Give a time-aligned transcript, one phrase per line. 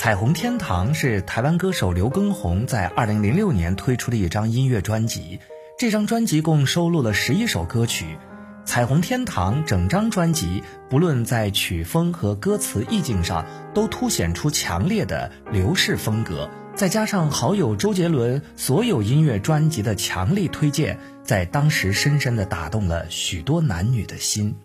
[0.00, 5.40] 彩虹天堂是台湾歌手刘畊宏在二零零六年推出的一张音乐专辑。
[5.76, 8.16] 这张专辑共收录了十一首歌曲。
[8.64, 13.44] 彩虹天堂整张专辑，不论在曲风和歌词意境上，
[13.74, 16.48] 都凸显出强烈的刘氏风格。
[16.74, 24.56] 再加上好友周杰伦所有音乐专辑的强力推荐，在当时深深地打动了许多男女的心。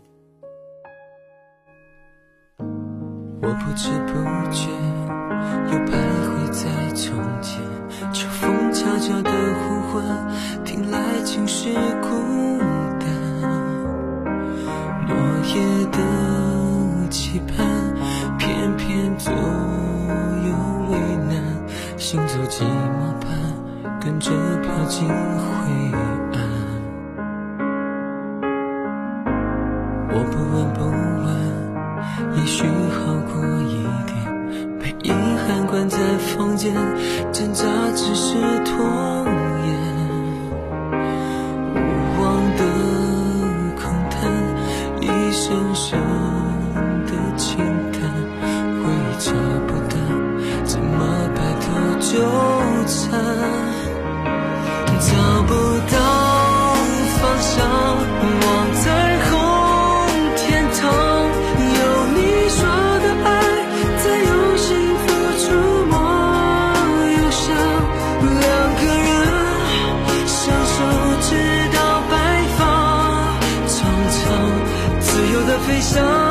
[3.41, 4.13] 我不知不
[4.49, 4.70] 觉
[5.71, 6.63] 又徘徊在
[6.94, 7.62] 从前，
[8.13, 10.04] 秋风悄悄的呼唤，
[10.63, 12.59] 听来尽是孤
[12.99, 13.05] 单。
[15.08, 15.16] 落
[15.54, 15.98] 叶的
[17.09, 17.55] 期盼，
[18.38, 20.54] 偏偏左右
[20.90, 21.34] 为难。
[21.98, 23.30] 行走寂寞般，
[23.99, 25.13] 跟着飘进灰
[26.34, 26.38] 暗。
[30.12, 30.80] 我不问不
[31.23, 31.26] 问，
[32.38, 32.63] 也许
[35.75, 36.73] 关在房间，
[37.34, 38.77] 挣扎只是拖
[39.65, 39.76] 延。
[41.76, 41.77] 无
[42.21, 42.23] 望
[42.55, 42.63] 的
[43.76, 44.15] 空谈，
[45.01, 45.99] 一声声
[47.05, 47.57] 的轻
[47.91, 47.99] 叹，
[48.79, 49.34] 回忆找
[49.67, 49.98] 不到，
[50.63, 50.95] 怎么
[51.35, 51.67] 摆脱
[51.99, 52.21] 纠
[52.87, 53.65] 缠？
[75.81, 76.25] 自由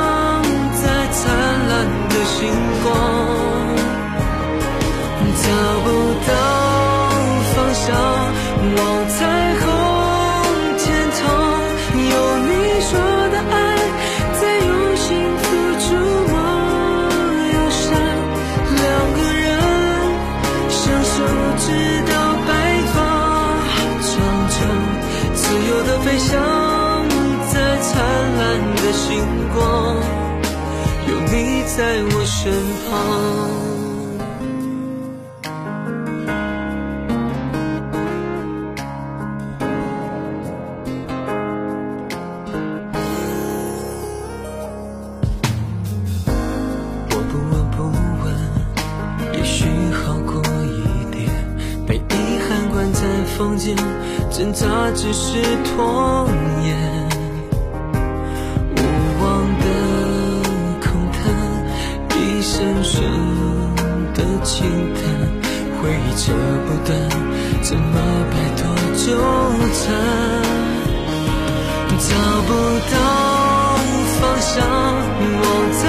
[29.15, 29.23] 星
[29.55, 29.95] 光，
[31.07, 32.53] 有你在我身
[32.85, 32.91] 旁。
[47.11, 47.77] 我不问不
[48.25, 48.25] 问，
[49.33, 49.55] 也许
[49.93, 50.75] 好过一
[51.13, 51.31] 点。
[51.87, 52.03] 被遗
[52.49, 53.01] 憾关在
[53.39, 53.77] 房间，
[54.29, 56.27] 挣扎只是拖
[56.65, 57.04] 延。
[66.17, 66.33] 扯
[66.67, 66.97] 不断，
[67.63, 67.93] 怎么
[68.31, 68.63] 摆脱
[68.95, 69.05] 纠
[69.73, 69.85] 缠？
[71.97, 72.09] 找
[72.47, 72.51] 不
[72.93, 72.95] 到
[74.21, 74.53] 方向，
[75.41, 75.43] 我
[75.83, 75.85] 在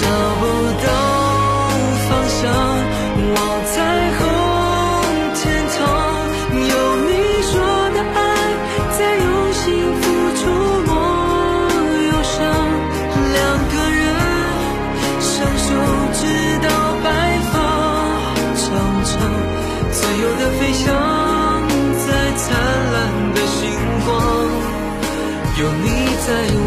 [0.00, 0.06] 找
[0.40, 0.42] 不
[0.82, 0.88] 到
[2.08, 2.40] 方向，
[3.34, 3.74] 望彩
[4.16, 4.20] 虹
[5.34, 5.40] 天
[5.76, 5.78] 堂，
[6.52, 6.74] 有
[7.06, 7.10] 你
[7.42, 7.52] 说
[7.94, 8.18] 的爱，
[8.96, 9.60] 在用心
[10.00, 10.02] 付
[10.38, 10.42] 出
[10.86, 10.90] 莫
[12.08, 12.34] 忧伤。
[13.32, 14.00] 两个人
[15.20, 15.68] 相守
[16.14, 16.20] 直
[16.62, 16.66] 到
[17.04, 17.06] 白
[17.52, 17.54] 发，
[18.56, 18.60] 苍
[19.04, 19.08] 苍
[19.92, 20.84] 自由的飞翔
[22.06, 22.42] 在灿
[22.92, 22.96] 烂
[23.34, 23.58] 的星
[24.06, 24.08] 光，
[25.58, 25.86] 有你
[26.26, 26.28] 在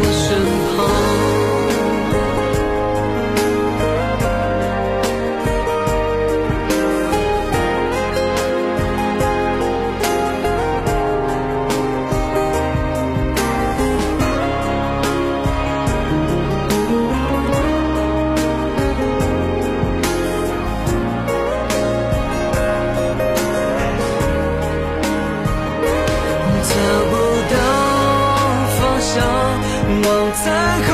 [30.04, 30.42] 望彩
[30.86, 30.90] 虹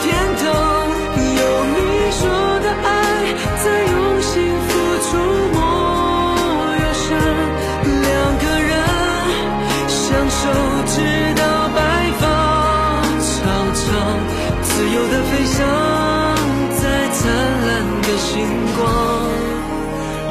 [0.00, 0.04] 天
[0.40, 0.42] 堂，
[1.16, 1.42] 有
[1.74, 1.76] 你
[2.10, 2.22] 说
[2.60, 2.88] 的爱，
[3.62, 4.32] 在用心
[4.66, 4.70] 付
[5.04, 5.08] 出
[5.52, 5.56] 莫
[6.76, 7.06] 忧伤。
[8.02, 8.72] 两个人
[9.88, 9.98] 相
[10.30, 10.40] 守
[10.86, 10.94] 直
[11.34, 11.42] 到
[11.74, 11.78] 白
[12.20, 12.22] 发，
[13.20, 13.32] 苍
[13.74, 13.82] 苍
[14.62, 15.56] 自由的飞翔
[16.80, 17.20] 在灿
[17.66, 17.70] 烂
[18.02, 18.32] 的星
[18.76, 18.82] 光，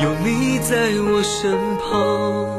[0.02, 0.72] 有你在
[1.10, 1.42] 我身
[1.78, 2.53] 旁。